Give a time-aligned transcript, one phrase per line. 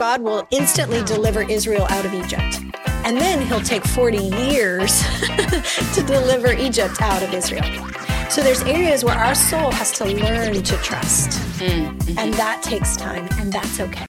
[0.00, 2.62] God will instantly deliver Israel out of Egypt.
[3.04, 5.02] And then he'll take 40 years
[5.94, 7.64] to deliver Egypt out of Israel.
[8.30, 11.38] So there's areas where our soul has to learn to trust.
[11.60, 12.18] Mm-hmm.
[12.18, 14.06] And that takes time, and that's okay.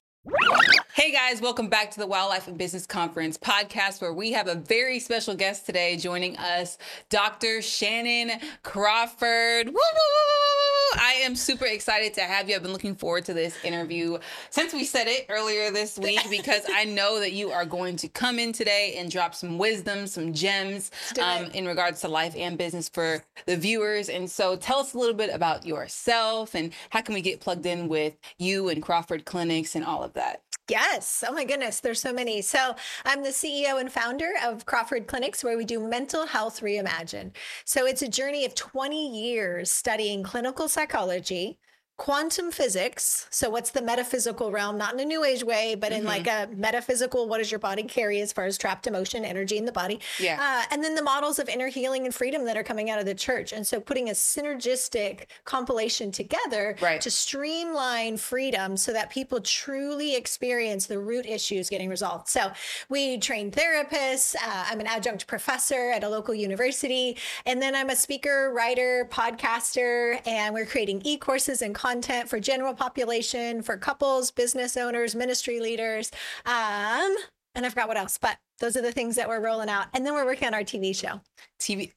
[0.94, 4.54] Hey guys, welcome back to the Wildlife and Business Conference podcast, where we have a
[4.54, 6.78] very special guest today joining us,
[7.10, 7.60] Dr.
[7.60, 9.68] Shannon Crawford.
[9.68, 10.51] Woo!
[10.94, 12.56] I am super excited to have you.
[12.56, 14.18] I've been looking forward to this interview
[14.50, 18.08] since we said it earlier this week because I know that you are going to
[18.08, 22.58] come in today and drop some wisdom, some gems um, in regards to life and
[22.58, 24.08] business for the viewers.
[24.08, 27.66] And so tell us a little bit about yourself and how can we get plugged
[27.66, 30.42] in with you and Crawford Clinics and all of that.
[30.68, 31.24] Yes.
[31.26, 31.80] Oh my goodness.
[31.80, 32.40] There's so many.
[32.40, 37.32] So I'm the CEO and founder of Crawford Clinics, where we do mental health reimagined.
[37.64, 41.58] So it's a journey of 20 years studying clinical psychology,
[42.02, 43.28] quantum physics.
[43.30, 44.76] So, what's the metaphysical realm?
[44.76, 46.08] Not in a new age way, but in mm-hmm.
[46.08, 49.66] like a metaphysical, what does your body carry as far as trapped emotion, energy in
[49.66, 50.00] the body?
[50.18, 50.36] Yeah.
[50.40, 53.06] Uh, and then the models of inner healing and freedom that are coming out of
[53.06, 53.52] the church.
[53.52, 57.00] And so, putting a synergistic compilation together right.
[57.00, 62.26] to streamline freedom so that people truly experience the root issues getting resolved.
[62.26, 62.50] So,
[62.88, 64.34] we train therapists.
[64.34, 67.16] Uh, I'm an adjunct professor at a local university.
[67.46, 72.28] And then I'm a speaker, writer, podcaster, and we're creating e courses and content content
[72.28, 76.10] for general population, for couples, business owners, ministry leaders.
[76.46, 77.14] Um,
[77.54, 79.88] and I forgot what else, but those are the things that we're rolling out.
[79.92, 81.20] And then we're working on our TV show.
[81.60, 81.92] TV.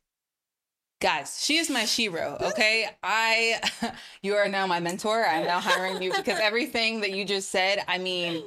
[1.02, 2.90] Guys, she is my shero, okay?
[3.04, 3.62] I
[4.22, 5.26] you are now my mentor.
[5.26, 8.44] I'm now hiring you because everything that you just said, I mean,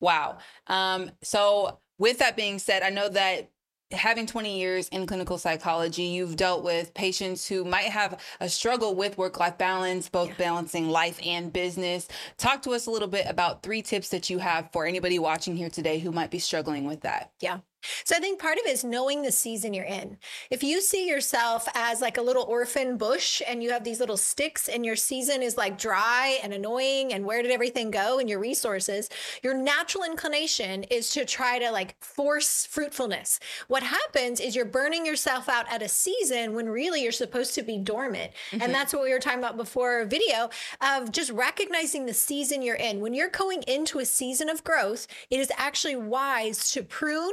[0.00, 0.38] wow.
[0.68, 3.50] Um, so with that being said, I know that
[3.94, 8.94] having 20 years in clinical psychology, you've dealt with patients who might have a struggle
[8.94, 10.34] with work life balance, both yeah.
[10.36, 12.08] balancing life and business.
[12.36, 15.56] Talk to us a little bit about three tips that you have for anybody watching
[15.56, 17.32] here today who might be struggling with that.
[17.40, 17.58] Yeah.
[18.04, 20.18] So I think part of it is knowing the season you're in.
[20.50, 24.16] If you see yourself as like a little orphan bush and you have these little
[24.16, 28.28] sticks and your season is like dry and annoying and where did everything go and
[28.28, 29.08] your resources,
[29.42, 33.40] your natural inclination is to try to like force fruitfulness.
[33.68, 37.62] What happens is you're burning yourself out at a season when really you're supposed to
[37.62, 38.32] be dormant.
[38.50, 38.62] Mm-hmm.
[38.62, 42.62] And that's what we were talking about before our video of just recognizing the season
[42.62, 43.00] you're in.
[43.00, 47.32] When you're going into a season of growth, it is actually wise to prune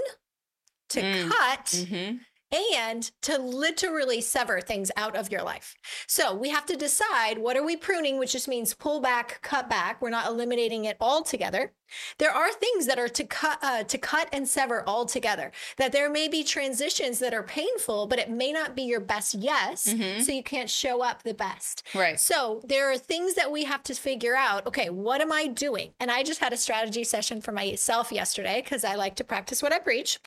[0.92, 1.30] to mm.
[1.30, 2.18] cut mm-hmm.
[2.76, 5.76] and to literally sever things out of your life.
[6.08, 9.70] So we have to decide what are we pruning, which just means pull back, cut
[9.70, 10.02] back.
[10.02, 11.74] We're not eliminating it altogether.
[12.18, 15.52] There are things that are to cut, uh, to cut and sever altogether.
[15.78, 19.34] That there may be transitions that are painful, but it may not be your best
[19.36, 20.22] yes, mm-hmm.
[20.22, 21.84] so you can't show up the best.
[21.94, 22.20] Right.
[22.20, 24.66] So there are things that we have to figure out.
[24.68, 25.94] Okay, what am I doing?
[26.00, 29.62] And I just had a strategy session for myself yesterday because I like to practice
[29.62, 30.20] what I preach.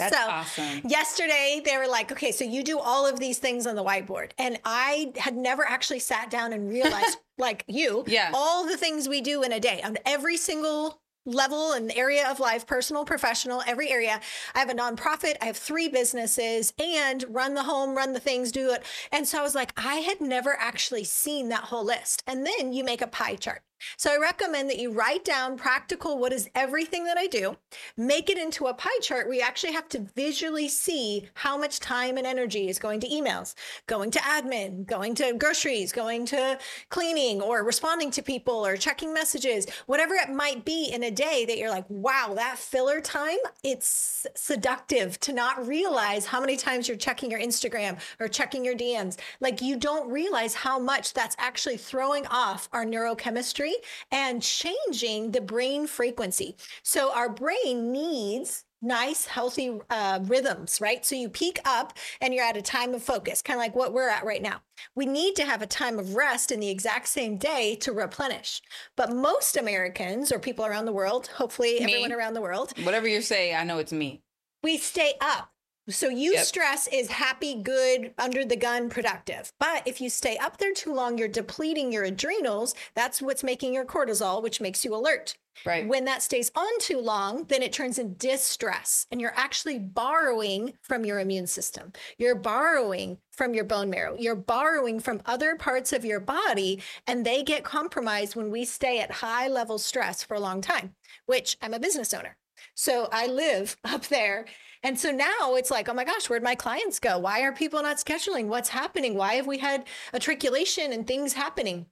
[0.00, 0.80] That's so awesome.
[0.88, 4.30] Yesterday, they were like, okay, so you do all of these things on the whiteboard.
[4.38, 8.30] And I had never actually sat down and realized, like you, yeah.
[8.32, 12.40] all the things we do in a day on every single level and area of
[12.40, 14.18] life personal professional every area
[14.54, 18.50] i have a nonprofit i have three businesses and run the home run the things
[18.50, 18.82] do it
[19.12, 22.72] and so i was like i had never actually seen that whole list and then
[22.72, 23.60] you make a pie chart
[23.96, 27.56] so I recommend that you write down practical what is everything that I do,
[27.96, 31.80] make it into a pie chart where you actually have to visually see how much
[31.80, 33.54] time and energy is going to emails,
[33.86, 36.58] going to admin, going to groceries, going to
[36.88, 41.44] cleaning or responding to people or checking messages, whatever it might be in a day
[41.46, 46.88] that you're like, wow, that filler time, it's seductive to not realize how many times
[46.88, 49.18] you're checking your Instagram or checking your DMs.
[49.40, 53.69] Like you don't realize how much that's actually throwing off our neurochemistry
[54.10, 56.56] and changing the brain frequency.
[56.82, 61.04] So our brain needs nice, healthy uh, rhythms, right?
[61.04, 63.92] So you peak up and you're at a time of focus, kind of like what
[63.92, 64.62] we're at right now.
[64.94, 68.62] We need to have a time of rest in the exact same day to replenish.
[68.96, 71.92] But most Americans or people around the world, hopefully me.
[71.92, 74.22] everyone around the world, whatever you say, I know it's me.
[74.62, 75.49] We stay up.
[75.90, 76.44] So you yep.
[76.44, 79.52] stress is happy, good, under the gun, productive.
[79.58, 82.74] But if you stay up there too long, you're depleting your adrenals.
[82.94, 85.36] That's what's making your cortisol, which makes you alert.
[85.66, 85.86] Right.
[85.86, 90.72] When that stays on too long, then it turns into distress and you're actually borrowing
[90.82, 91.92] from your immune system.
[92.18, 94.16] You're borrowing from your bone marrow.
[94.18, 99.00] You're borrowing from other parts of your body and they get compromised when we stay
[99.00, 100.94] at high level stress for a long time,
[101.26, 102.36] which I'm a business owner.
[102.74, 104.46] So I live up there
[104.82, 107.18] and so now it's like, oh my gosh, where'd my clients go?
[107.18, 108.46] Why are people not scheduling?
[108.46, 109.14] What's happening?
[109.14, 111.86] Why have we had a triculation and things happening?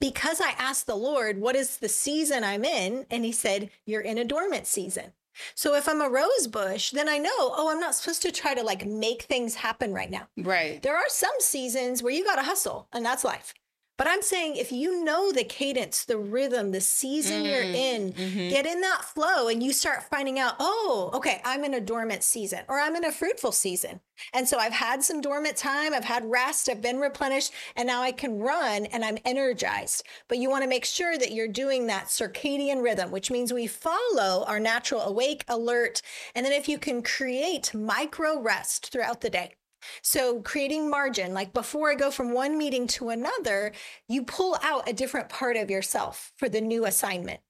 [0.00, 3.06] because I asked the Lord, what is the season I'm in?
[3.10, 5.12] And he said, you're in a dormant season.
[5.54, 8.54] So if I'm a rose bush, then I know, oh, I'm not supposed to try
[8.54, 10.28] to like make things happen right now.
[10.36, 10.82] Right.
[10.82, 13.54] There are some seasons where you got to hustle, and that's life.
[14.00, 18.14] But I'm saying if you know the cadence, the rhythm, the season mm, you're in,
[18.14, 18.48] mm-hmm.
[18.48, 22.22] get in that flow and you start finding out, oh, okay, I'm in a dormant
[22.22, 24.00] season or I'm in a fruitful season.
[24.32, 28.00] And so I've had some dormant time, I've had rest, I've been replenished, and now
[28.00, 30.02] I can run and I'm energized.
[30.28, 33.66] But you want to make sure that you're doing that circadian rhythm, which means we
[33.66, 36.00] follow our natural awake, alert.
[36.34, 39.56] And then if you can create micro rest throughout the day,
[40.02, 43.72] so creating margin, like before I go from one meeting to another,
[44.08, 47.40] you pull out a different part of yourself for the new assignment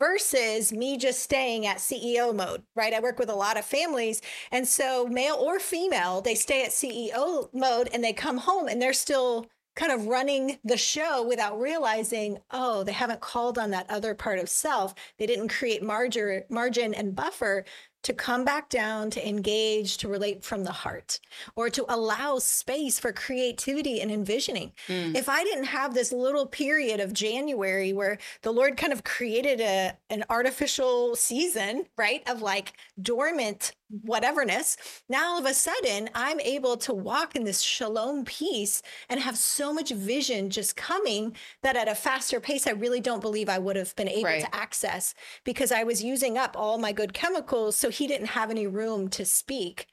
[0.00, 2.94] versus me just staying at CEO mode, right?
[2.94, 4.22] I work with a lot of families.
[4.50, 8.80] And so, male or female, they stay at CEO mode and they come home and
[8.80, 13.88] they're still kind of running the show without realizing, oh, they haven't called on that
[13.88, 14.94] other part of self.
[15.18, 17.64] They didn't create margin, margin and buffer
[18.02, 21.20] to come back down, to engage, to relate from the heart,
[21.54, 24.72] or to allow space for creativity and envisioning.
[24.88, 25.14] Mm.
[25.14, 29.60] If I didn't have this little period of January where the Lord kind of created
[29.60, 33.72] a an artificial season, right, of like dormant
[34.06, 34.76] whateverness,
[35.08, 39.36] now all of a sudden I'm able to walk in this shalom peace and have
[39.36, 43.58] so much vision just coming that at a faster pace, I really don't believe I
[43.58, 44.42] would have been able right.
[44.42, 45.14] to access
[45.44, 47.76] because I was using up all my good chemicals.
[47.76, 49.86] So he didn't have any room to speak.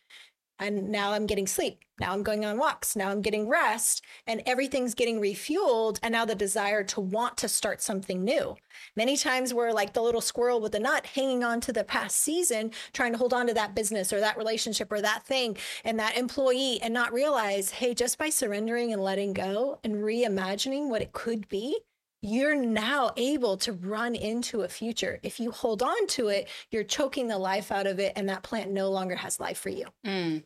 [0.60, 1.84] And now I'm getting sleep.
[2.00, 2.96] Now I'm going on walks.
[2.96, 6.00] Now I'm getting rest and everything's getting refueled.
[6.04, 8.56] And now the desire to want to start something new.
[8.96, 12.18] Many times we're like the little squirrel with the nut hanging on to the past
[12.18, 16.00] season, trying to hold on to that business or that relationship or that thing and
[16.00, 21.02] that employee and not realize, hey, just by surrendering and letting go and reimagining what
[21.02, 21.80] it could be,
[22.22, 25.20] you're now able to run into a future.
[25.24, 28.44] If you hold on to it, you're choking the life out of it, and that
[28.44, 29.86] plant no longer has life for you.
[30.06, 30.44] Mm.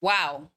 [0.00, 0.50] Wow.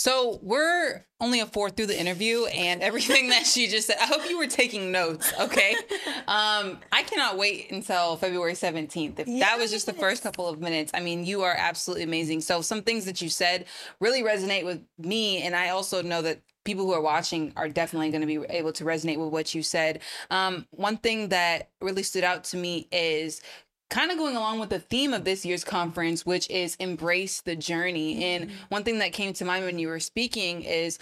[0.00, 3.98] So we're only a fourth through the interview and everything that she just said.
[4.00, 5.74] I hope you were taking notes, okay?
[6.26, 9.18] um, I cannot wait until February 17th.
[9.18, 9.46] If yes.
[9.46, 12.40] that was just the first couple of minutes, I mean, you are absolutely amazing.
[12.40, 13.66] So some things that you said
[14.00, 15.42] really resonate with me.
[15.42, 18.72] And I also know that people who are watching are definitely going to be able
[18.72, 20.00] to resonate with what you said.
[20.30, 23.42] Um, one thing that really stood out to me is
[23.90, 27.56] kind of going along with the theme of this year's conference, which is embrace the
[27.56, 28.14] journey.
[28.14, 28.22] Mm-hmm.
[28.22, 30.98] And one thing that came to mind when you were speaking is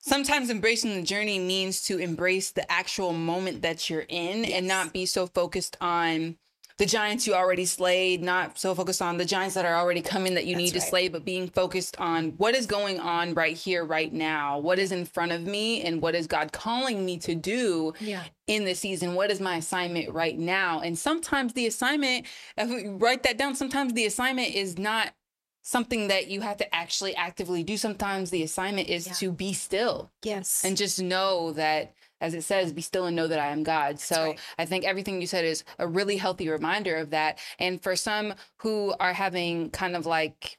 [0.00, 4.52] sometimes embracing the journey means to embrace the actual moment that you're in yes.
[4.52, 6.36] and not be so focused on
[6.78, 10.34] the giants you already slayed, not so focused on the giants that are already coming
[10.34, 10.88] that you That's need to right.
[10.88, 14.58] slay, but being focused on what is going on right here, right now.
[14.58, 18.24] What is in front of me and what is God calling me to do yeah.
[18.48, 19.14] in this season?
[19.14, 20.80] What is my assignment right now?
[20.80, 22.26] And sometimes the assignment,
[22.56, 25.14] if we write that down, sometimes the assignment is not
[25.62, 27.76] something that you have to actually actively do.
[27.76, 29.12] Sometimes the assignment is yeah.
[29.14, 30.10] to be still.
[30.22, 30.62] Yes.
[30.64, 31.94] And just know that
[32.24, 33.96] as it says, be still and know that I am God.
[33.96, 34.40] That's so right.
[34.58, 37.38] I think everything you said is a really healthy reminder of that.
[37.58, 40.58] And for some who are having kind of like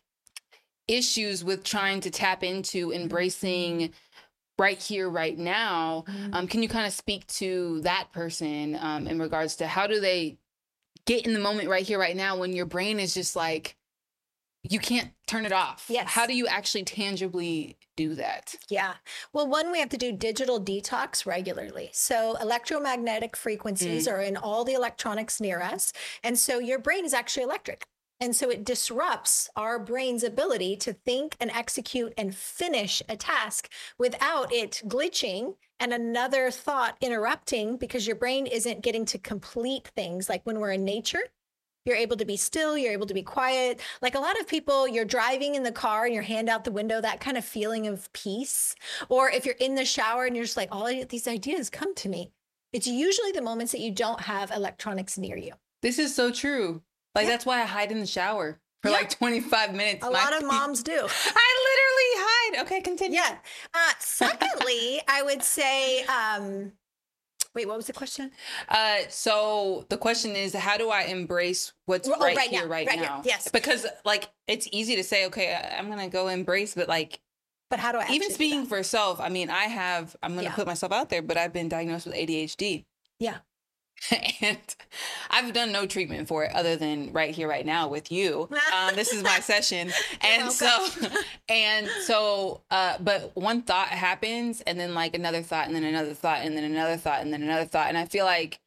[0.88, 3.94] issues with trying to tap into embracing
[4.60, 6.34] right here, right now, mm-hmm.
[6.36, 10.00] um, can you kind of speak to that person um, in regards to how do
[10.00, 10.38] they
[11.08, 13.76] get in the moment right here, right now when your brain is just like,
[14.70, 15.86] you can't turn it off.
[15.90, 16.10] Yes.
[16.10, 18.56] How do you actually tangibly do that?
[18.70, 18.94] Yeah.
[19.34, 21.90] Well, one, we have to do digital detox regularly.
[21.94, 24.12] So, electromagnetic frequencies mm.
[24.12, 25.94] are in all the electronics near us.
[26.24, 27.86] And so, your brain is actually electric.
[28.20, 33.70] And so it disrupts our brain's ability to think and execute and finish a task
[33.98, 40.30] without it glitching and another thought interrupting because your brain isn't getting to complete things.
[40.30, 41.20] Like when we're in nature,
[41.86, 43.80] you're able to be still, you're able to be quiet.
[44.02, 46.72] Like a lot of people, you're driving in the car and your hand out the
[46.72, 48.76] window, that kind of feeling of peace.
[49.08, 52.10] Or if you're in the shower and you're just like, all these ideas come to
[52.10, 52.32] me.
[52.74, 55.54] It's usually the moments that you don't have electronics near you.
[55.82, 56.82] This is so true.
[57.14, 57.30] Like yeah.
[57.30, 58.98] that's why I hide in the shower for yeah.
[58.98, 60.06] like 25 minutes.
[60.06, 60.92] A lot of moms do.
[60.92, 61.12] I literally
[62.18, 62.66] hide.
[62.66, 63.18] Okay, continue.
[63.18, 63.38] Yeah.
[63.74, 66.74] Uh, secondly, I would say um,
[67.56, 68.32] Wait, what was the question?
[68.68, 72.68] Uh, so the question is, how do I embrace what's oh, right, right, here, now.
[72.68, 73.16] right, right now?
[73.16, 73.34] Here.
[73.34, 77.22] Yes, because like it's easy to say, okay, I'm gonna go embrace, but like,
[77.70, 78.08] but how do I?
[78.12, 80.16] Even speaking for self, I mean, I have.
[80.22, 80.54] I'm gonna yeah.
[80.54, 82.86] put myself out there, but I've been diagnosed with ADHD.
[83.20, 83.38] Yeah.
[84.42, 84.58] and
[85.30, 88.50] I've done no treatment for it other than right here, right now with you.
[88.74, 90.88] Um, this is my session, and so,
[91.50, 96.14] and so, uh, but one thought happens, and then like another thought, and then another
[96.14, 98.60] thought, and then another thought, and then another thought, and I feel like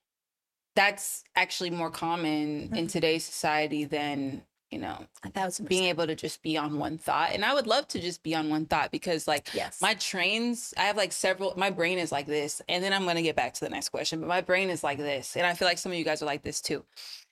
[0.74, 2.74] that's actually more common mm-hmm.
[2.74, 7.30] in today's society than you know, thousand being able to just be on one thought.
[7.32, 9.80] And I would love to just be on one thought because like yes.
[9.80, 12.60] my trains, I have like several my brain is like this.
[12.68, 14.98] And then I'm gonna get back to the next question, but my brain is like
[14.98, 15.36] this.
[15.36, 16.84] And I feel like some of you guys are like this too.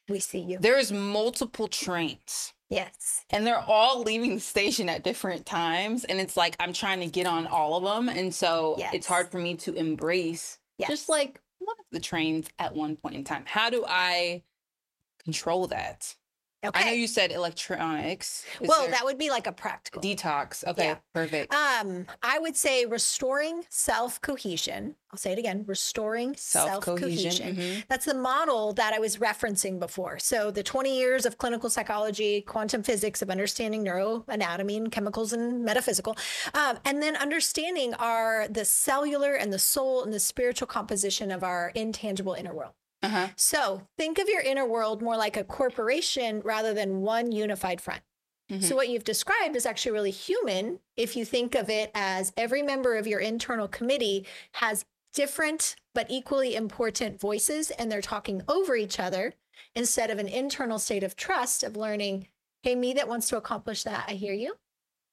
[0.08, 0.58] We see you.
[0.60, 2.54] There's multiple trains.
[2.70, 3.24] Yes.
[3.30, 6.04] And they're all leaving the station at different times.
[6.04, 8.08] And it's like I'm trying to get on all of them.
[8.08, 8.94] And so yes.
[8.94, 10.88] it's hard for me to embrace yes.
[10.88, 13.44] just like one of the trains at one point in time.
[13.46, 14.42] How do I
[15.22, 16.14] control that?
[16.64, 16.80] Okay.
[16.80, 18.44] I know you said electronics.
[18.60, 20.66] Is well, that would be like a practical detox.
[20.66, 20.96] Okay, yeah.
[21.12, 21.54] perfect.
[21.54, 24.96] Um, I would say restoring self cohesion.
[25.12, 27.56] I'll say it again: restoring self cohesion.
[27.56, 27.80] Mm-hmm.
[27.88, 30.18] That's the model that I was referencing before.
[30.18, 35.62] So the 20 years of clinical psychology, quantum physics of understanding neuroanatomy and chemicals and
[35.62, 36.16] metaphysical,
[36.54, 41.44] um, and then understanding our the cellular and the soul and the spiritual composition of
[41.44, 42.72] our intangible inner world.
[43.02, 43.28] Uh-huh.
[43.36, 48.02] So think of your inner world more like a corporation rather than one unified front.
[48.50, 48.62] Mm-hmm.
[48.62, 52.62] So, what you've described is actually really human if you think of it as every
[52.62, 58.76] member of your internal committee has different but equally important voices and they're talking over
[58.76, 59.34] each other
[59.74, 62.28] instead of an internal state of trust of learning,
[62.62, 64.54] hey, me that wants to accomplish that, I hear you.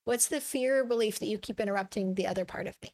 [0.05, 2.93] What's the fear or belief that you keep interrupting the other part of me?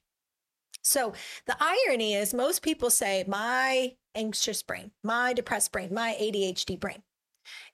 [0.84, 1.14] So
[1.46, 7.04] the irony is, most people say, my anxious brain, my depressed brain, my ADHD brain.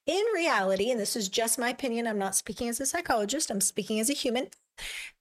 [0.06, 3.62] In reality, and this is just my opinion, I'm not speaking as a psychologist, I'm
[3.62, 4.48] speaking as a human.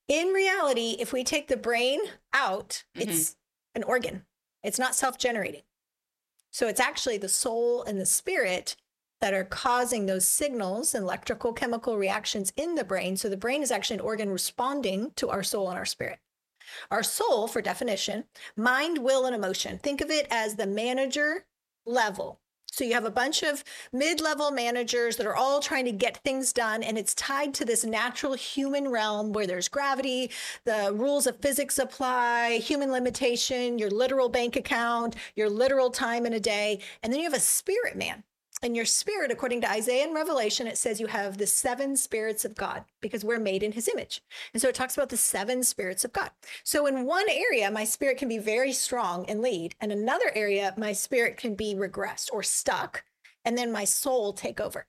[0.09, 2.01] In reality, if we take the brain
[2.33, 3.09] out, mm-hmm.
[3.09, 3.37] it's
[3.75, 4.27] an organ,
[4.63, 5.63] it's not self generating.
[6.51, 8.77] So it's actually the soul and the spirit
[9.21, 13.17] that are causing those signals, and electrical chemical reactions in the brain.
[13.17, 16.19] So the brain is actually an organ responding to our soul and our spirit.
[16.91, 18.25] Our soul, for definition,
[18.57, 19.79] mind, will, and emotion.
[19.79, 21.47] Think of it as the manager
[21.87, 22.41] level.
[22.75, 26.17] So you have a bunch of mid level managers that are all trying to get
[26.25, 30.33] things done, and it's tied to this natural human realm where there's gravity,
[30.65, 36.33] the rules of physics apply, human limitation, your literal bank account, your literal time in
[36.33, 36.81] a day.
[37.01, 38.25] And then you have a spirit man
[38.65, 42.45] in your spirit, according to Isaiah and Revelation, it says you have the seven spirits
[42.45, 44.23] of God because we're made in his image.
[44.53, 46.31] And so it talks about the seven spirits of God.
[46.65, 49.75] So in one area, my spirit can be very strong and lead.
[49.81, 53.05] And another area, my spirit can be regressed or stuck.
[53.45, 54.87] And then my soul take over.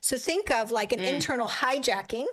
[0.00, 1.12] So think of like an mm.
[1.12, 2.26] internal hijacking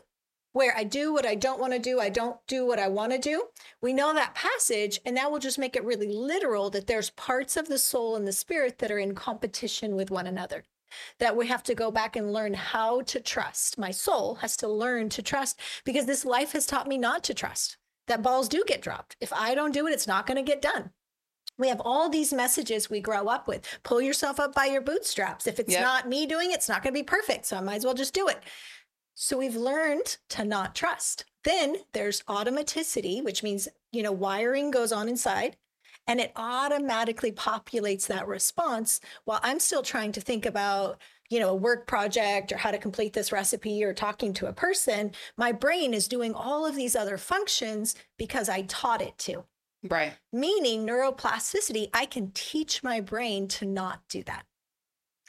[0.54, 3.12] where I do what I don't want to do, I don't do what I want
[3.12, 3.48] to do.
[3.80, 7.58] We know that passage, and that will just make it really literal that there's parts
[7.58, 10.64] of the soul and the spirit that are in competition with one another
[11.20, 13.78] that we have to go back and learn how to trust.
[13.78, 17.34] My soul has to learn to trust because this life has taught me not to
[17.34, 17.78] trust.
[18.08, 19.18] That balls do get dropped.
[19.20, 20.92] If I don't do it, it's not going to get done.
[21.58, 23.66] We have all these messages we grow up with.
[23.84, 25.48] Pull yourself up by your bootstraps.
[25.48, 25.82] If it's yep.
[25.82, 27.48] not me doing it, it's not going to be perfect.
[27.48, 28.40] So I might as well just do it.
[29.16, 31.26] So we've learned to not trust.
[31.44, 35.58] Then there's automaticity, which means, you know, wiring goes on inside
[36.08, 41.00] and it automatically populates that response while I'm still trying to think about
[41.30, 44.54] you know a work project or how to complete this recipe or talking to a
[44.54, 49.44] person my brain is doing all of these other functions because I taught it to.
[49.88, 50.14] Right.
[50.34, 54.46] Meaning neuroplasticity I can teach my brain to not do that.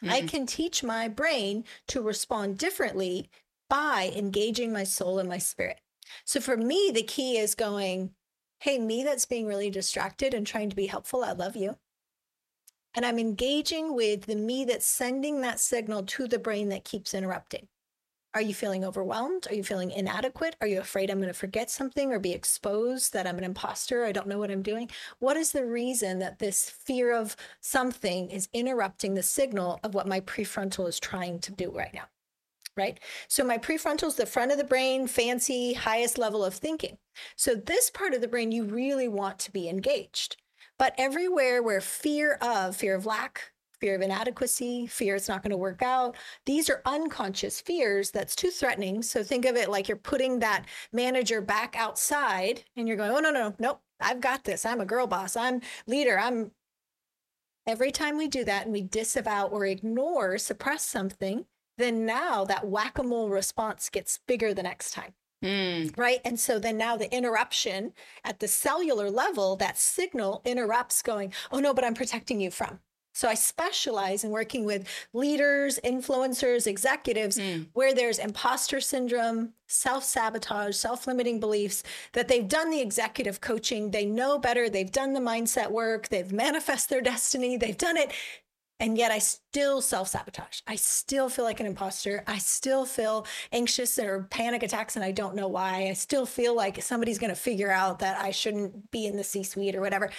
[0.02, 0.14] Mm-hmm.
[0.14, 3.28] I can teach my brain to respond differently
[3.68, 5.80] by engaging my soul and my spirit.
[6.24, 8.10] So for me the key is going
[8.60, 11.76] hey, me that's being really distracted and trying to be helpful, I love you.
[12.94, 17.14] And I'm engaging with the me that's sending that signal to the brain that keeps
[17.14, 17.68] interrupting.
[18.34, 19.46] Are you feeling overwhelmed?
[19.50, 20.56] Are you feeling inadequate?
[20.60, 24.04] Are you afraid I'm going to forget something or be exposed that I'm an imposter?
[24.04, 24.90] I don't know what I'm doing.
[25.18, 30.06] What is the reason that this fear of something is interrupting the signal of what
[30.06, 32.04] my prefrontal is trying to do right now?
[32.78, 32.98] Right?
[33.28, 36.98] So my prefrontal is the front of the brain, fancy, highest level of thinking.
[37.36, 40.36] So this part of the brain you really want to be engaged.
[40.78, 45.50] But everywhere where fear of, fear of lack, fear of inadequacy, fear it's not going
[45.50, 46.16] to work out.
[46.46, 49.02] These are unconscious fears that's too threatening.
[49.02, 53.18] So think of it like you're putting that manager back outside and you're going, oh,
[53.18, 54.64] no, no, no, nope, I've got this.
[54.64, 55.36] I'm a girl boss.
[55.36, 56.18] I'm leader.
[56.18, 56.52] I'm.
[57.66, 61.44] Every time we do that and we disavow or ignore, suppress something,
[61.78, 65.14] then now that whack a mole response gets bigger the next time.
[65.42, 65.96] Mm.
[65.96, 66.20] Right.
[66.24, 67.92] And so then now the interruption
[68.24, 72.80] at the cellular level, that signal interrupts going, oh no, but I'm protecting you from.
[73.18, 77.66] So I specialize in working with leaders, influencers, executives mm.
[77.72, 81.82] where there's imposter syndrome, self sabotage, self limiting beliefs
[82.12, 86.30] that they've done the executive coaching, they know better, they've done the mindset work, they've
[86.30, 88.12] manifest their destiny, they've done it.
[88.80, 90.60] And yet I still self sabotage.
[90.66, 92.22] I still feel like an imposter.
[92.26, 95.88] I still feel anxious or panic attacks and I don't know why.
[95.88, 99.24] I still feel like somebody's going to figure out that I shouldn't be in the
[99.24, 100.10] C suite or whatever.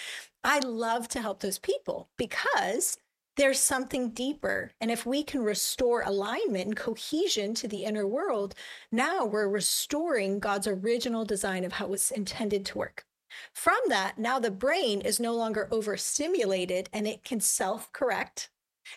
[0.43, 2.97] I love to help those people because
[3.37, 4.71] there's something deeper.
[4.81, 8.53] And if we can restore alignment and cohesion to the inner world,
[8.91, 13.05] now we're restoring God's original design of how it was intended to work.
[13.53, 18.49] From that, now the brain is no longer overstimulated and it can self correct.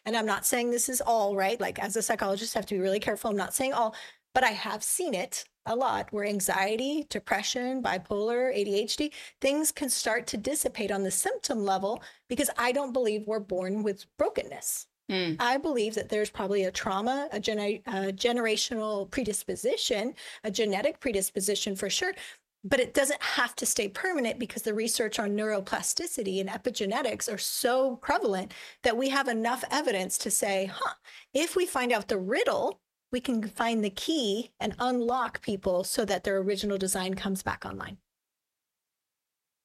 [0.05, 1.61] And I'm not saying this is all right.
[1.61, 3.31] Like, as a psychologist, I have to be really careful.
[3.31, 3.95] I'm not saying all,
[4.35, 10.27] but I have seen it a lot where anxiety, depression, bipolar, ADHD, things can start
[10.29, 14.87] to dissipate on the symptom level because I don't believe we're born with brokenness.
[15.11, 15.37] Mm.
[15.39, 21.91] I believe that there's probably a trauma, a, a generational predisposition, a genetic predisposition for
[21.91, 22.15] sure,
[22.65, 27.39] but it doesn't have to stay permanent because the research on neuroplasticity and epigenetics are
[27.39, 28.53] so prevalent
[28.83, 30.95] that we have enough evidence to say, huh,
[31.35, 36.05] if we find out the riddle, we can find the key and unlock people so
[36.05, 37.99] that their original design comes back online.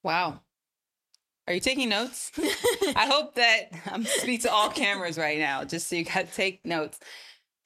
[0.04, 0.42] Wow.
[1.48, 2.32] Are you taking notes?
[2.96, 6.66] I hope that I'm speaking to all cameras right now, just so you got take
[6.66, 7.00] notes.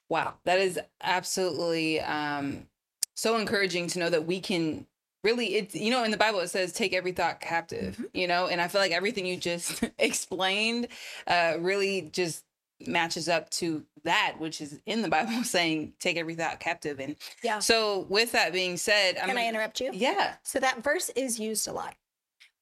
[0.10, 2.68] Wow, that is absolutely um,
[3.16, 4.86] so encouraging to know that we can
[5.24, 8.04] really it's you know in the bible it says take every thought captive mm-hmm.
[8.14, 10.88] you know and i feel like everything you just explained
[11.28, 12.44] uh really just
[12.88, 17.16] matches up to that which is in the bible saying take every thought captive and
[17.44, 17.60] yeah.
[17.60, 19.92] so with that being said can i interrupt you?
[19.94, 20.36] Yeah.
[20.44, 21.96] So that verse is used a lot.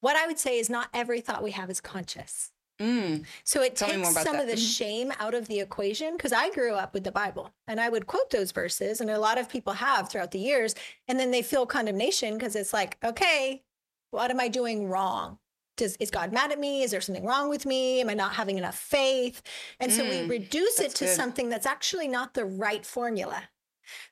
[0.00, 3.26] What i would say is not every thought we have is conscious Mm.
[3.44, 4.42] So it Tell takes some that.
[4.42, 4.60] of the mm-hmm.
[4.62, 8.06] shame out of the equation because I grew up with the Bible and I would
[8.06, 10.74] quote those verses, and a lot of people have throughout the years.
[11.06, 13.62] And then they feel condemnation because it's like, okay,
[14.10, 15.38] what am I doing wrong?
[15.76, 16.82] Does, is God mad at me?
[16.82, 18.00] Is there something wrong with me?
[18.00, 19.42] Am I not having enough faith?
[19.78, 21.14] And mm, so we mm, reduce it to good.
[21.14, 23.44] something that's actually not the right formula.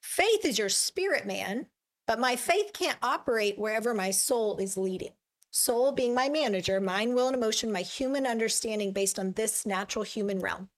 [0.01, 1.67] Faith is your spirit man,
[2.07, 5.13] but my faith can't operate wherever my soul is leading.
[5.51, 10.05] Soul being my manager, mind, will, and emotion, my human understanding based on this natural
[10.05, 10.69] human realm.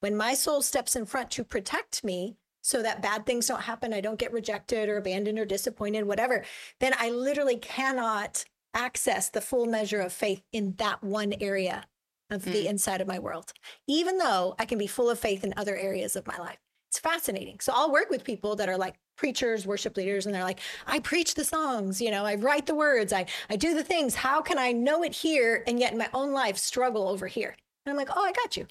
[0.00, 3.92] When my soul steps in front to protect me so that bad things don't happen,
[3.92, 6.44] I don't get rejected or abandoned or disappointed, whatever,
[6.80, 11.84] then I literally cannot access the full measure of faith in that one area
[12.30, 12.52] of mm.
[12.52, 13.52] the inside of my world,
[13.86, 16.58] even though I can be full of faith in other areas of my life.
[16.96, 17.60] It's fascinating.
[17.60, 20.98] So I'll work with people that are like preachers, worship leaders, and they're like, I
[20.98, 24.14] preach the songs, you know, I write the words, I, I do the things.
[24.14, 27.54] How can I know it here and yet in my own life struggle over here?
[27.84, 28.66] And I'm like, oh, I got you.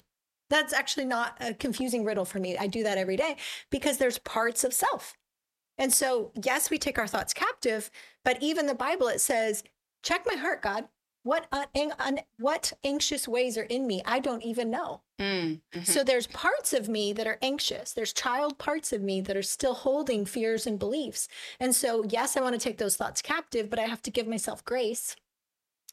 [0.50, 2.58] That's actually not a confusing riddle for me.
[2.58, 3.36] I do that every day
[3.70, 5.14] because there's parts of self.
[5.78, 7.92] And so, yes, we take our thoughts captive,
[8.24, 9.62] but even the Bible, it says,
[10.02, 10.88] check my heart, God.
[11.26, 14.00] What, uh, un- what anxious ways are in me?
[14.04, 15.00] I don't even know.
[15.20, 17.92] Mm, hmm So there's parts of me that are anxious.
[17.92, 21.26] There's child parts of me that are still holding fears and beliefs.
[21.58, 24.28] And so, yes, I want to take those thoughts captive, but I have to give
[24.28, 25.16] myself grace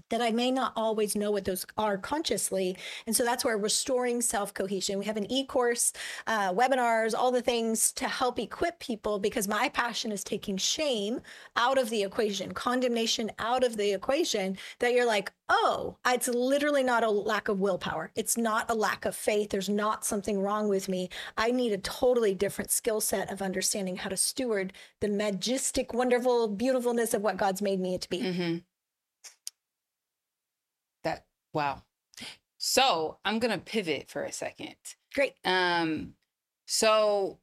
[0.10, 2.78] that I may not always know what those are consciously.
[3.08, 5.00] And so that's where restoring self cohesion.
[5.00, 5.94] We have an e course,
[6.28, 11.22] uh, webinars, all the things to help equip people because my passion is taking shame
[11.56, 14.58] out of the equation, condemnation out of the equation.
[14.80, 18.12] That you're like, oh, it's literally not a lack of willpower.
[18.16, 19.50] It's not a lack of faith.
[19.50, 21.10] There's not something wrong with me.
[21.38, 26.48] I need a totally different skill set of understanding how to steward the majestic, wonderful,
[26.48, 28.22] beautifulness of what God's made me to be.
[28.22, 28.58] Mm-hmm.
[31.54, 31.84] Wow.
[32.58, 34.76] So I'm gonna pivot for a second.
[35.13, 35.34] Great.
[35.46, 36.13] Um,
[36.66, 37.39] so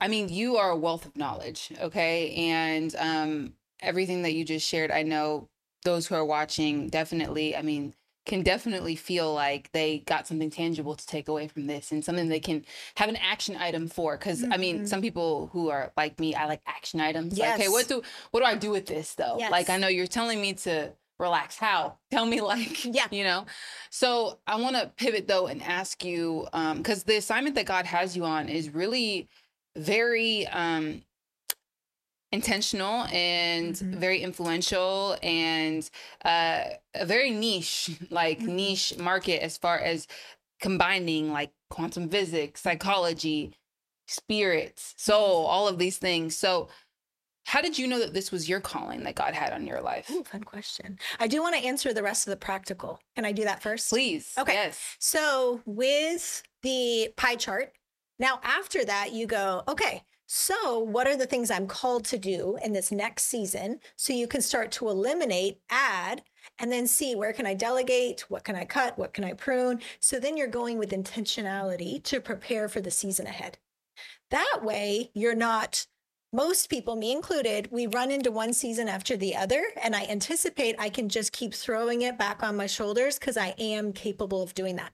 [0.00, 2.34] I mean, you are a wealth of knowledge, okay?
[2.34, 5.48] And um everything that you just shared, I know
[5.84, 7.94] those who are watching definitely, I mean,
[8.28, 12.28] can definitely feel like they got something tangible to take away from this and something
[12.28, 12.64] they can
[12.96, 14.52] have an action item for because mm-hmm.
[14.52, 15.04] i mean some mm-hmm.
[15.04, 17.58] people who are like me i like action items yes.
[17.58, 19.50] like, okay what do what do i do with this though yes.
[19.50, 21.98] like i know you're telling me to relax how?
[22.10, 23.06] Tell me like yeah.
[23.10, 23.46] you know?
[23.90, 27.86] So i want to pivot though and ask you um because the assignment that god
[27.86, 29.28] has you on is really
[29.76, 31.02] very um
[32.30, 33.98] intentional and mm-hmm.
[33.98, 35.88] very influential and
[36.24, 38.56] uh a very niche like mm-hmm.
[38.56, 40.06] niche market as far as
[40.60, 43.54] combining like quantum physics psychology
[44.08, 46.36] spirits soul all of these things.
[46.36, 46.68] So
[47.48, 50.10] How did you know that this was your calling that God had on your life?
[50.10, 50.98] Ooh, fun question.
[51.18, 53.00] I do want to answer the rest of the practical.
[53.16, 53.88] Can I do that first?
[53.88, 54.34] Please.
[54.36, 54.52] Okay.
[54.52, 54.96] Yes.
[54.98, 57.72] So with the pie chart,
[58.18, 62.58] now after that, you go, okay, so what are the things I'm called to do
[62.62, 63.80] in this next season?
[63.96, 66.20] So you can start to eliminate, add,
[66.58, 68.26] and then see where can I delegate?
[68.28, 68.98] What can I cut?
[68.98, 69.80] What can I prune?
[70.00, 73.56] So then you're going with intentionality to prepare for the season ahead.
[74.30, 75.86] That way, you're not
[76.32, 79.62] most people, me included, we run into one season after the other.
[79.82, 83.54] And I anticipate I can just keep throwing it back on my shoulders because I
[83.58, 84.92] am capable of doing that.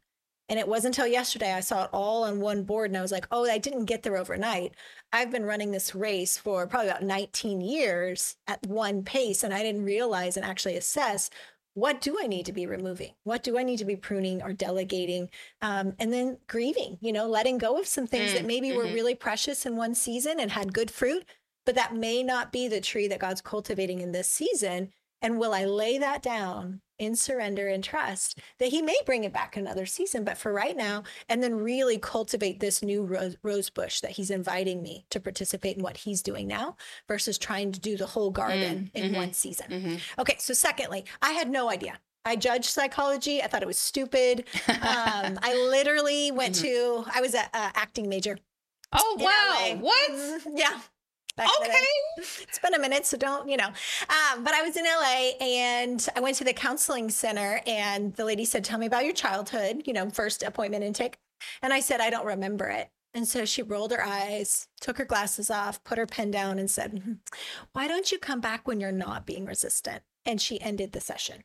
[0.49, 3.11] And it wasn't until yesterday I saw it all on one board and I was
[3.11, 4.75] like, oh, I didn't get there overnight.
[5.11, 9.43] I've been running this race for probably about 19 years at one pace.
[9.43, 11.31] And I didn't realize and actually assess
[11.75, 13.15] what do I need to be removing?
[13.25, 15.29] What do I need to be pruning or delegating?
[15.61, 18.79] Um, and then grieving, you know, letting go of some things mm, that maybe mm-hmm.
[18.79, 21.25] were really precious in one season and had good fruit,
[21.67, 24.93] but that may not be the tree that God's cultivating in this season.
[25.21, 29.33] And will I lay that down in surrender and trust that he may bring it
[29.33, 33.71] back another season, but for right now, and then really cultivate this new rose, rose,
[33.71, 36.77] bush that he's inviting me to participate in what he's doing now
[37.09, 39.67] versus trying to do the whole garden mm, in mm-hmm, one season.
[39.69, 40.21] Mm-hmm.
[40.21, 41.99] Okay, so secondly, I had no idea.
[42.25, 43.43] I judged psychology.
[43.43, 44.45] I thought it was stupid.
[44.69, 47.05] Um, I literally went mm-hmm.
[47.05, 48.39] to, I was an acting major.
[48.93, 49.77] Oh, wow.
[49.81, 50.11] What?
[50.11, 50.57] Mm-hmm,
[51.39, 51.85] yeah okay.
[52.17, 53.67] It's been a minute, so don't, you know.
[53.67, 58.25] Um, but I was in LA and I went to the counseling center, and the
[58.25, 61.19] lady said, Tell me about your childhood, you know, first appointment intake.
[61.63, 62.91] And I said, I don't remember it.
[63.13, 66.71] And so she rolled her eyes, took her glasses off, put her pen down, and
[66.71, 67.13] said, hmm,
[67.73, 70.03] Why don't you come back when you're not being resistant?
[70.25, 71.45] And she ended the session.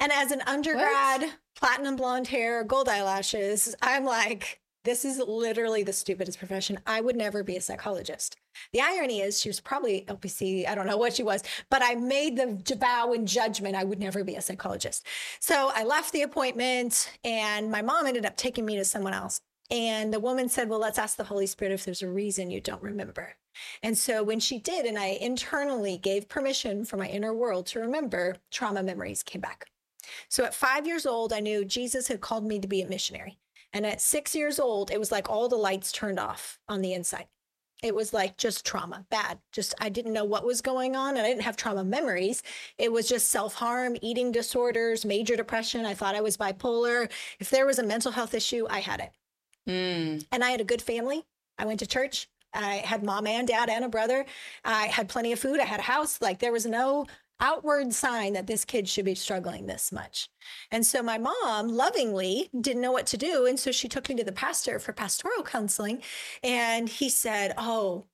[0.00, 1.32] And as an undergrad, what?
[1.56, 6.78] platinum blonde hair, gold eyelashes, I'm like, this is literally the stupidest profession.
[6.86, 8.36] I would never be a psychologist.
[8.72, 10.68] The irony is, she was probably LPC.
[10.68, 13.98] I don't know what she was, but I made the vow in judgment I would
[13.98, 15.06] never be a psychologist.
[15.40, 19.40] So I left the appointment, and my mom ended up taking me to someone else.
[19.70, 22.60] And the woman said, Well, let's ask the Holy Spirit if there's a reason you
[22.60, 23.34] don't remember.
[23.82, 27.80] And so when she did, and I internally gave permission for my inner world to
[27.80, 29.66] remember, trauma memories came back.
[30.28, 33.38] So at five years old, I knew Jesus had called me to be a missionary.
[33.74, 36.94] And at six years old, it was like all the lights turned off on the
[36.94, 37.26] inside.
[37.82, 39.40] It was like just trauma, bad.
[39.52, 42.42] Just I didn't know what was going on and I didn't have trauma memories.
[42.78, 45.84] It was just self harm, eating disorders, major depression.
[45.84, 47.10] I thought I was bipolar.
[47.40, 49.10] If there was a mental health issue, I had it.
[49.68, 50.24] Mm.
[50.32, 51.26] And I had a good family.
[51.58, 52.28] I went to church.
[52.54, 54.24] I had mom and dad and a brother.
[54.64, 55.60] I had plenty of food.
[55.60, 56.22] I had a house.
[56.22, 57.06] Like there was no
[57.40, 60.28] outward sign that this kid should be struggling this much.
[60.70, 63.46] And so my mom lovingly didn't know what to do.
[63.46, 66.02] And so she took me to the pastor for pastoral counseling.
[66.42, 68.06] And he said, Oh,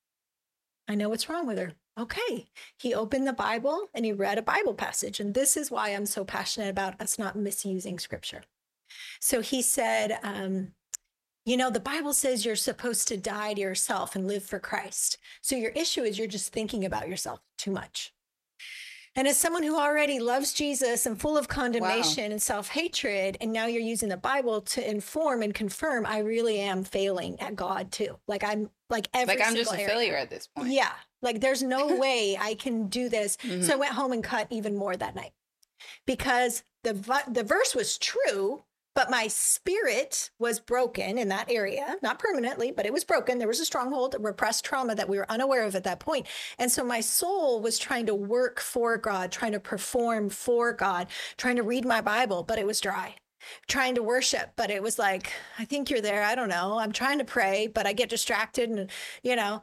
[0.89, 1.73] I know what's wrong with her.
[1.99, 2.49] Okay.
[2.79, 5.21] He opened the Bible and he read a Bible passage.
[5.21, 8.43] And this is why I'm so passionate about us not misusing scripture.
[9.21, 10.73] So he said, um,
[11.45, 15.19] you know, the Bible says you're supposed to die to yourself and live for Christ.
[15.41, 18.13] So your issue is you're just thinking about yourself too much.
[19.17, 22.31] And as someone who already loves Jesus and full of condemnation wow.
[22.31, 26.61] and self hatred, and now you're using the Bible to inform and confirm, I really
[26.61, 28.19] am failing at God too.
[28.29, 29.89] Like I'm like every like I'm just a area.
[29.89, 30.71] failure at this point.
[30.71, 30.93] Yeah,
[31.23, 33.37] like there's no way I can do this.
[33.39, 33.63] Mm-hmm.
[33.63, 35.33] So I went home and cut even more that night
[36.07, 36.93] because the
[37.29, 38.63] the verse was true,
[39.01, 43.39] but my spirit was broken in that area, not permanently, but it was broken.
[43.39, 46.27] There was a stronghold, repressed trauma that we were unaware of at that point.
[46.59, 51.07] And so my soul was trying to work for God, trying to perform for God,
[51.39, 53.15] trying to read my Bible, but it was dry.
[53.69, 56.23] Trying to worship, but it was like, I think you're there.
[56.23, 56.79] I don't know.
[56.79, 58.91] I'm trying to pray, but I get distracted and,
[59.23, 59.63] you know,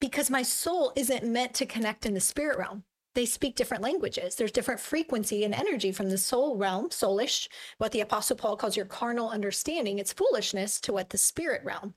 [0.00, 4.36] because my soul isn't meant to connect in the spirit realm they speak different languages.
[4.36, 8.76] There's different frequency and energy from the soul realm, soulish, what the Apostle Paul calls
[8.76, 9.98] your carnal understanding.
[9.98, 11.94] It's foolishness to what the spirit realm.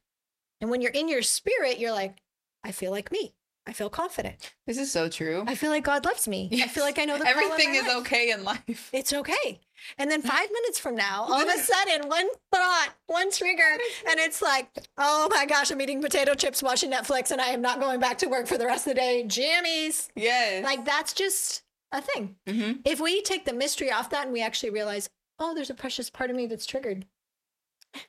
[0.62, 2.18] And when you're in your spirit, you're like,
[2.64, 3.36] I feel like me.
[3.66, 4.54] I feel confident.
[4.68, 5.44] This is so true.
[5.48, 6.50] I feel like God loves me.
[6.52, 6.66] Yes.
[6.66, 7.98] I feel like I know the everything is life.
[7.98, 8.90] okay in life.
[8.92, 9.62] It's okay.
[9.98, 13.78] And then five minutes from now, all of a sudden, one thought, one trigger,
[14.10, 17.62] and it's like, oh my gosh, I'm eating potato chips, watching Netflix, and I am
[17.62, 19.24] not going back to work for the rest of the day.
[19.28, 20.10] Jammies.
[20.16, 20.64] Yes.
[20.64, 22.36] Like that's just a thing.
[22.48, 22.82] Mm-hmm.
[22.86, 26.10] If we take the mystery off that and we actually realize, oh, there's a precious
[26.10, 27.06] part of me that's triggered.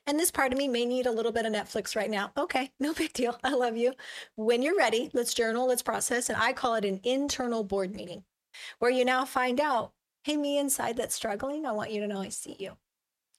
[0.07, 2.31] And this part of me may need a little bit of Netflix right now.
[2.37, 3.37] Okay, no big deal.
[3.43, 3.93] I love you.
[4.35, 6.29] When you're ready, let's journal, let's process.
[6.29, 8.23] And I call it an internal board meeting
[8.79, 9.91] where you now find out
[10.25, 12.77] hey, me inside that's struggling, I want you to know I see you.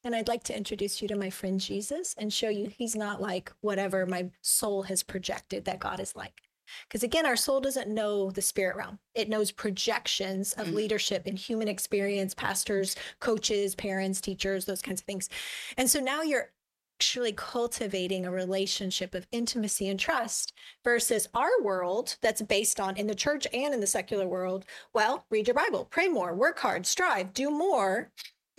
[0.05, 3.21] And I'd like to introduce you to my friend Jesus and show you he's not
[3.21, 6.43] like whatever my soul has projected that God is like.
[6.89, 8.99] Because again, our soul doesn't know the spirit realm.
[9.15, 10.77] It knows projections of mm-hmm.
[10.77, 15.29] leadership and human experience, pastors, coaches, parents, teachers, those kinds of things.
[15.77, 16.51] And so now you're
[16.97, 23.07] actually cultivating a relationship of intimacy and trust versus our world that's based on in
[23.07, 24.65] the church and in the secular world.
[24.95, 28.11] Well, read your Bible, pray more, work hard, strive, do more.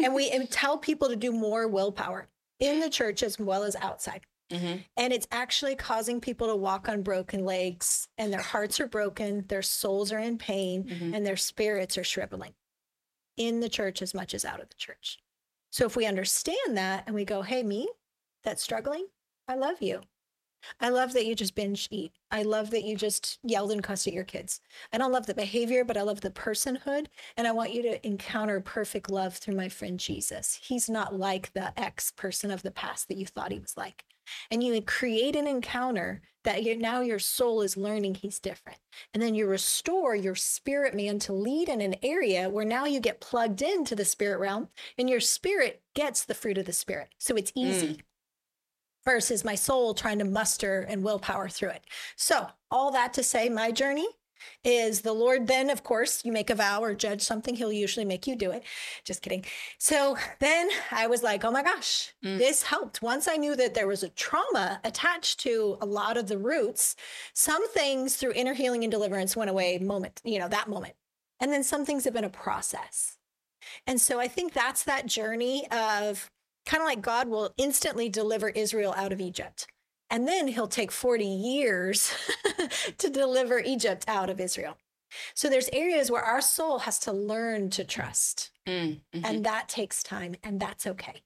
[0.03, 2.27] And we tell people to do more willpower
[2.59, 4.21] in the church as well as outside.
[4.51, 4.77] Mm-hmm.
[4.95, 9.45] And it's actually causing people to walk on broken legs, and their hearts are broken,
[9.47, 11.13] their souls are in pain, mm-hmm.
[11.13, 12.53] and their spirits are shriveling
[13.35, 15.19] in the church as much as out of the church.
[15.69, 17.89] So if we understand that and we go, hey, me,
[18.43, 19.07] that's struggling,
[19.47, 20.01] I love you.
[20.79, 22.13] I love that you just binge eat.
[22.31, 24.59] I love that you just yelled and cussed at your kids.
[24.91, 27.07] I don't love the behavior, but I love the personhood.
[27.37, 30.59] And I want you to encounter perfect love through my friend Jesus.
[30.63, 34.03] He's not like the ex person of the past that you thought he was like.
[34.51, 38.79] And you create an encounter that you now your soul is learning he's different.
[39.13, 42.99] And then you restore your spirit man to lead in an area where now you
[42.99, 47.09] get plugged into the spirit realm and your spirit gets the fruit of the spirit.
[47.17, 47.95] So it's easy.
[47.95, 48.01] Mm
[49.07, 51.85] versus my soul trying to muster and willpower through it.
[52.17, 54.05] So, all that to say, my journey
[54.63, 58.05] is the Lord then, of course, you make a vow or judge something, he'll usually
[58.05, 58.63] make you do it.
[59.03, 59.45] Just kidding.
[59.77, 62.37] So then I was like, oh my gosh, mm.
[62.37, 63.01] this helped.
[63.01, 66.95] Once I knew that there was a trauma attached to a lot of the roots,
[67.33, 70.93] some things through inner healing and deliverance went away moment, you know, that moment.
[71.39, 73.17] And then some things have been a process.
[73.85, 76.29] And so I think that's that journey of
[76.65, 79.67] kind of like God will instantly deliver Israel out of Egypt.
[80.09, 82.13] And then he'll take 40 years
[82.97, 84.77] to deliver Egypt out of Israel.
[85.33, 88.51] So there's areas where our soul has to learn to trust.
[88.67, 91.21] Mm, hmm And that takes time, and that's okay.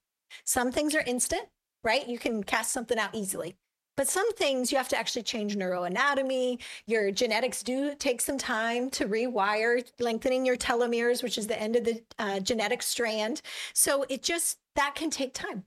[0.46, 1.44] Some things are instant,
[1.84, 2.08] right?
[2.08, 3.56] You can cast something out easily.
[3.98, 6.60] But some things you have to actually change neuroanatomy.
[6.88, 11.76] Your genetics do take some time to rewire, lengthening your telomeres, which is the end
[11.76, 13.42] of the uh, genetic strand.
[13.74, 15.66] So it just, that can take time.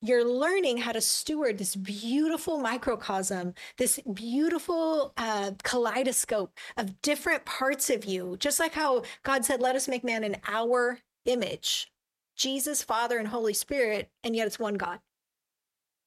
[0.00, 7.90] You're learning how to steward this beautiful microcosm, this beautiful uh, kaleidoscope of different parts
[7.90, 8.36] of you.
[8.38, 11.90] Just like how God said, let us make man in our image
[12.36, 15.00] Jesus, Father, and Holy Spirit, and yet it's one God.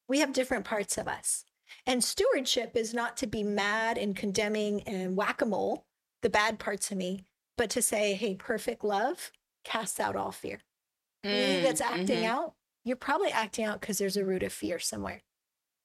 [0.08, 1.44] We have different parts of us.
[1.86, 5.86] And stewardship is not to be mad and condemning and whack a mole,
[6.22, 7.26] the bad parts of me,
[7.58, 9.32] but to say, hey, perfect love
[9.64, 10.60] casts out all fear.
[11.26, 12.26] Mm, that's acting mm-hmm.
[12.26, 12.54] out,
[12.84, 15.22] you're probably acting out because there's a root of fear somewhere.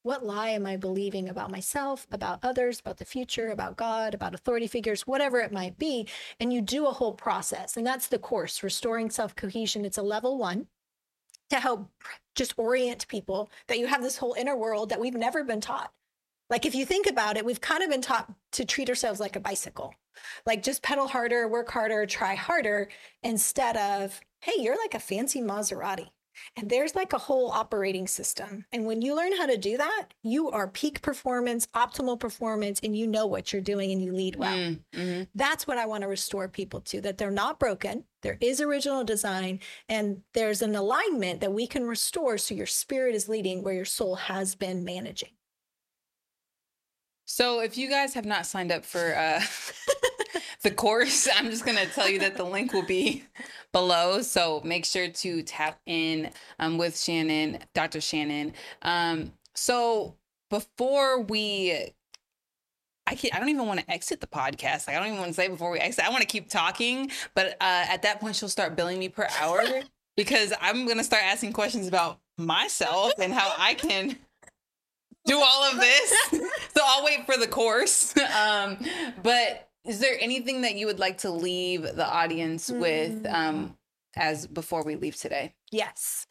[0.03, 4.35] What lie am I believing about myself, about others, about the future, about God, about
[4.35, 6.07] authority figures, whatever it might be?
[6.39, 7.75] And you do a whole process.
[7.75, 9.83] And that's the course, Restoring Self Cohesion.
[9.83, 10.67] It's a level one
[11.49, 11.89] to help
[12.35, 15.91] just orient people that you have this whole inner world that we've never been taught.
[16.49, 19.35] Like, if you think about it, we've kind of been taught to treat ourselves like
[19.35, 19.95] a bicycle,
[20.45, 22.89] like just pedal harder, work harder, try harder,
[23.23, 26.09] instead of, hey, you're like a fancy Maserati.
[26.55, 28.65] And there's like a whole operating system.
[28.71, 32.97] And when you learn how to do that, you are peak performance, optimal performance, and
[32.97, 34.55] you know what you're doing and you lead well.
[34.55, 35.23] Mm, mm-hmm.
[35.35, 38.05] That's what I want to restore people to that they're not broken.
[38.21, 43.15] There is original design and there's an alignment that we can restore so your spirit
[43.15, 45.29] is leading where your soul has been managing.
[47.25, 49.41] So if you guys have not signed up for uh
[50.65, 53.23] the course, I'm just going to tell you that the link will be
[53.71, 54.21] below.
[54.21, 58.01] So make sure to tap in um, with Shannon, Dr.
[58.01, 58.53] Shannon.
[58.81, 60.15] Um, so
[60.49, 61.93] before we
[63.07, 64.87] I can't, I don't even want to exit the podcast.
[64.87, 66.03] Like, I don't even want to say before we exit.
[66.03, 69.27] I want to keep talking, but uh, at that point, she'll start billing me per
[69.39, 69.61] hour
[70.17, 74.17] because I'm gonna start asking questions about myself and how I can
[75.25, 76.13] do all of this.
[76.31, 78.17] so I'll wait for the course.
[78.17, 78.77] Um,
[79.21, 82.79] but is there anything that you would like to leave the audience mm.
[82.79, 83.77] with um,
[84.15, 85.55] as before we leave today?
[85.71, 86.25] Yes.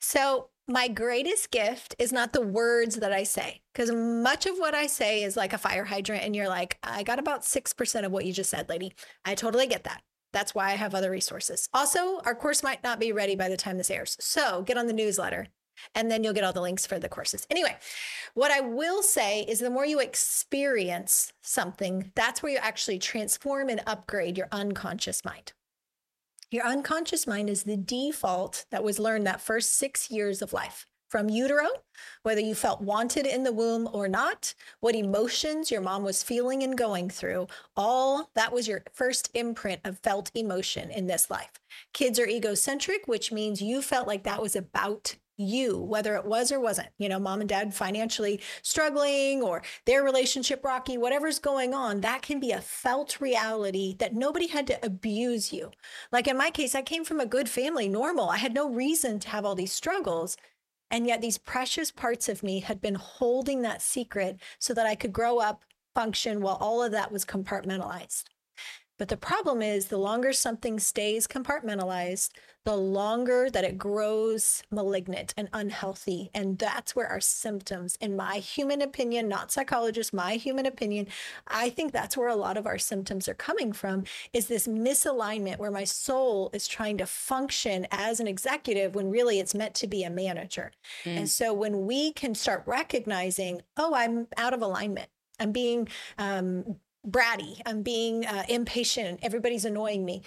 [0.00, 4.74] So my greatest gift is not the words that I say, because much of what
[4.74, 8.12] I say is like a fire hydrant, and you're like, I got about 6% of
[8.12, 8.94] what you just said, lady.
[9.24, 10.02] I totally get that.
[10.32, 11.68] That's why I have other resources.
[11.74, 14.16] Also, our course might not be ready by the time this airs.
[14.20, 15.48] So get on the newsletter
[15.94, 17.46] and then you'll get all the links for the courses.
[17.50, 17.76] Anyway,
[18.34, 23.68] what I will say is the more you experience something, that's where you actually transform
[23.68, 25.52] and upgrade your unconscious mind.
[26.50, 30.86] Your unconscious mind is the default that was learned that first six years of life.
[31.08, 31.66] From utero,
[32.22, 36.62] whether you felt wanted in the womb or not, what emotions your mom was feeling
[36.62, 41.50] and going through, all that was your first imprint of felt emotion in this life.
[41.92, 46.52] Kids are egocentric, which means you felt like that was about you, whether it was
[46.52, 51.74] or wasn't, you know, mom and dad financially struggling or their relationship rocky, whatever's going
[51.74, 55.70] on, that can be a felt reality that nobody had to abuse you.
[56.12, 58.28] Like in my case, I came from a good family, normal.
[58.30, 60.36] I had no reason to have all these struggles.
[60.92, 64.96] And yet, these precious parts of me had been holding that secret so that I
[64.96, 68.24] could grow up, function while all of that was compartmentalized.
[69.00, 72.32] But the problem is, the longer something stays compartmentalized,
[72.66, 76.28] the longer that it grows malignant and unhealthy.
[76.34, 81.06] And that's where our symptoms, in my human opinion, not psychologist, my human opinion,
[81.46, 85.56] I think that's where a lot of our symptoms are coming from is this misalignment
[85.56, 89.86] where my soul is trying to function as an executive when really it's meant to
[89.86, 90.72] be a manager.
[91.04, 91.16] Mm.
[91.16, 95.08] And so when we can start recognizing, oh, I'm out of alignment.
[95.38, 97.60] I'm being um, bratty.
[97.66, 99.20] I'm being uh, impatient.
[99.22, 100.22] Everybody's annoying me.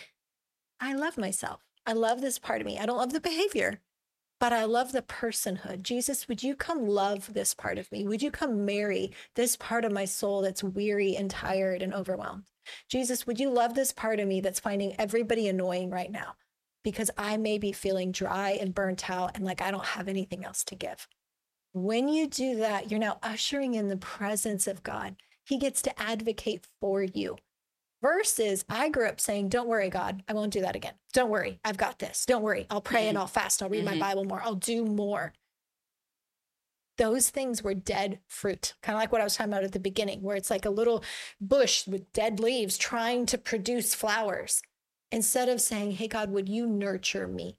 [0.80, 1.62] I love myself.
[1.86, 2.80] I love this part of me.
[2.80, 3.82] I don't love the behavior,
[4.40, 5.82] but I love the personhood.
[5.82, 8.08] Jesus, would you come love this part of me?
[8.08, 12.44] Would you come marry this part of my soul that's weary and tired and overwhelmed?
[12.90, 16.36] Jesus, would you love this part of me that's finding everybody annoying right now?
[16.84, 20.44] Because I may be feeling dry and burnt out and like I don't have anything
[20.46, 21.08] else to give.
[21.74, 25.16] When you do that, you're now ushering in the presence of God.
[25.46, 27.38] He gets to advocate for you.
[28.02, 30.96] Versus, I grew up saying, Don't worry, God, I won't do that again.
[31.14, 32.26] Don't worry, I've got this.
[32.26, 33.10] Don't worry, I'll pray mm-hmm.
[33.10, 33.64] and I'll fast.
[33.64, 33.98] I'll read mm-hmm.
[33.98, 34.42] my Bible more.
[34.44, 35.32] I'll do more.
[36.98, 39.80] Those things were dead fruit, kind of like what I was talking about at the
[39.80, 41.04] beginning, where it's like a little
[41.40, 44.62] bush with dead leaves trying to produce flowers.
[45.12, 47.58] Instead of saying, Hey, God, would you nurture me?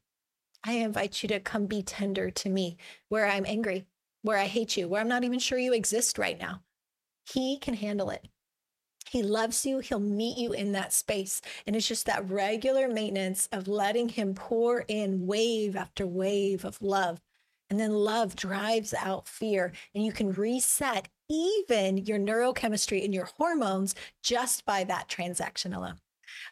[0.62, 2.76] I invite you to come be tender to me
[3.08, 3.86] where I'm angry,
[4.22, 6.62] where I hate you, where I'm not even sure you exist right now.
[7.24, 8.28] He can handle it.
[9.10, 9.78] He loves you.
[9.78, 11.40] He'll meet you in that space.
[11.66, 16.80] And it's just that regular maintenance of letting him pour in wave after wave of
[16.82, 17.20] love.
[17.70, 19.72] And then love drives out fear.
[19.94, 26.00] And you can reset even your neurochemistry and your hormones just by that transaction alone.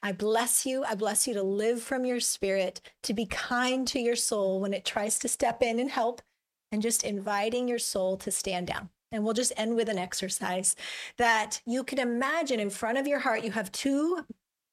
[0.03, 0.85] I bless you.
[0.85, 4.73] I bless you to live from your spirit, to be kind to your soul when
[4.73, 6.23] it tries to step in and help,
[6.71, 8.91] and just inviting your soul to stand down.
[9.13, 10.75] And we'll just end with an exercise
[11.19, 14.25] that you can imagine in front of your heart, you have two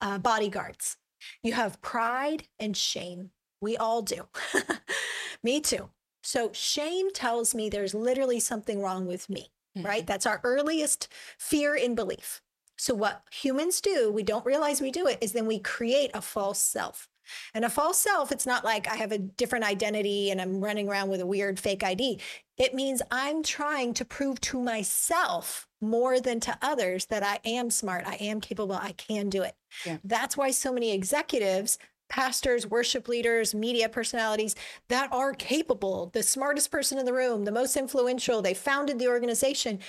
[0.01, 0.97] uh, bodyguards.
[1.43, 3.31] You have pride and shame.
[3.61, 4.23] We all do.
[5.43, 5.89] me too.
[6.23, 9.85] So shame tells me there's literally something wrong with me, mm-hmm.
[9.85, 10.07] right?
[10.07, 12.41] That's our earliest fear and belief.
[12.77, 16.21] So what humans do, we don't realize we do it, is then we create a
[16.21, 17.09] false self.
[17.53, 20.89] And a false self, it's not like I have a different identity and I'm running
[20.89, 22.19] around with a weird fake ID.
[22.57, 27.69] It means I'm trying to prove to myself more than to others that I am
[27.69, 29.55] smart, I am capable, I can do it.
[29.85, 29.97] Yeah.
[30.03, 31.77] That's why so many executives,
[32.09, 34.55] pastors, worship leaders, media personalities
[34.89, 39.07] that are capable, the smartest person in the room, the most influential, they founded the
[39.07, 39.79] organization,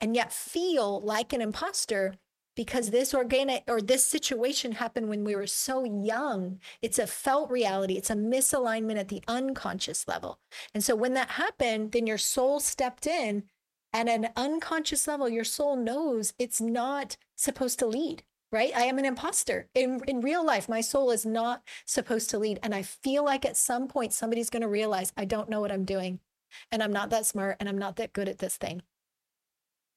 [0.00, 2.14] and yet feel like an imposter
[2.56, 6.58] because this organic or this situation happened when we were so young.
[6.82, 10.40] It's a felt reality, it's a misalignment at the unconscious level.
[10.74, 13.44] And so when that happened, then your soul stepped in.
[13.92, 18.76] At an unconscious level, your soul knows it's not supposed to lead, right?
[18.76, 19.68] I am an imposter.
[19.74, 22.58] In, in real life, my soul is not supposed to lead.
[22.62, 25.72] And I feel like at some point, somebody's going to realize I don't know what
[25.72, 26.20] I'm doing
[26.70, 28.82] and I'm not that smart and I'm not that good at this thing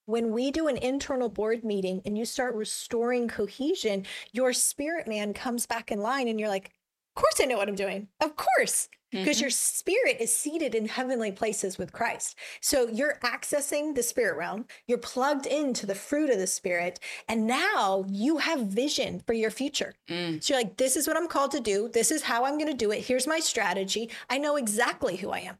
[0.09, 5.33] when we do an internal board meeting and you start restoring cohesion, your spirit man
[5.33, 6.71] comes back in line and you're like,
[7.15, 8.07] of course I know what I'm doing.
[8.19, 8.89] Of course.
[9.11, 9.43] Because mm-hmm.
[9.43, 12.35] your spirit is seated in heavenly places with Christ.
[12.61, 17.47] So you're accessing the spirit realm, you're plugged into the fruit of the spirit, and
[17.47, 19.93] now you have vision for your future.
[20.07, 20.43] Mm.
[20.43, 21.89] So you're like, this is what I'm called to do.
[21.91, 23.05] This is how I'm going to do it.
[23.05, 24.11] Here's my strategy.
[24.29, 25.57] I know exactly who I am.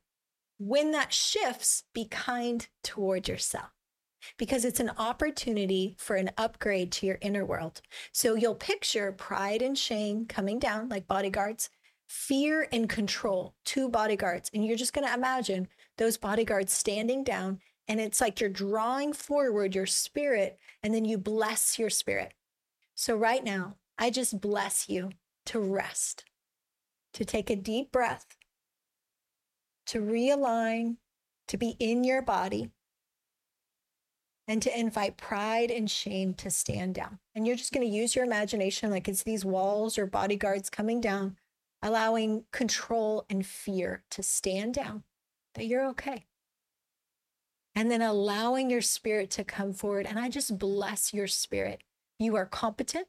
[0.60, 3.70] When that shifts, be kind toward yourself
[4.38, 7.82] because it's an opportunity for an upgrade to your inner world.
[8.12, 11.70] So you'll picture pride and shame coming down like bodyguards,
[12.08, 14.50] fear and control, two bodyguards.
[14.54, 17.60] And you're just going to imagine those bodyguards standing down.
[17.88, 22.34] And it's like you're drawing forward your spirit and then you bless your spirit.
[22.96, 25.12] So right now, I just bless you
[25.48, 26.26] to rest,
[27.14, 28.38] to take a deep breath,
[29.88, 30.98] to realign,
[31.48, 32.70] to be in your body
[34.50, 37.20] and to invite pride and shame to stand down.
[37.36, 41.00] And you're just going to use your imagination like it's these walls or bodyguards coming
[41.00, 41.38] down,
[41.84, 45.04] allowing control and fear to stand down,
[45.54, 46.26] that you're okay.
[47.76, 50.08] And then allowing your spirit to come forward.
[50.08, 51.84] And I just bless your spirit.
[52.18, 53.08] You are competent,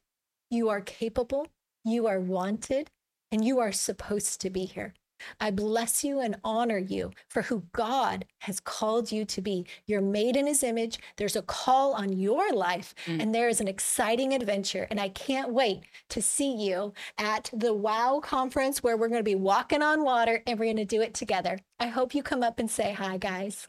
[0.51, 1.47] you are capable,
[1.85, 2.91] you are wanted,
[3.33, 4.93] and you are supposed to be here.
[5.41, 9.67] I bless you and honor you for who God has called you to be.
[9.87, 10.99] You're made in his image.
[11.17, 13.21] There's a call on your life, mm.
[13.21, 14.87] and there is an exciting adventure.
[14.91, 19.25] And I can't wait to see you at the WOW conference where we're going to
[19.25, 21.59] be walking on water and we're going to do it together.
[21.79, 23.67] I hope you come up and say hi, guys.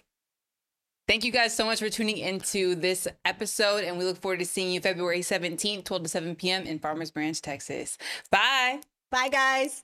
[1.07, 4.45] Thank you guys so much for tuning into this episode, and we look forward to
[4.45, 6.63] seeing you February 17th, 12 to 7 p.m.
[6.63, 7.97] in Farmers Branch, Texas.
[8.31, 8.79] Bye.
[9.09, 9.83] Bye, guys.